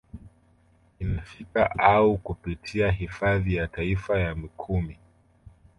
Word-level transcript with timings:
Inafika 0.99 1.71
au 1.79 2.17
kupitia 2.17 2.91
hifadhi 2.91 3.55
ya 3.55 3.67
taifa 3.67 4.19
ya 4.19 4.35
Mikumi 4.35 4.97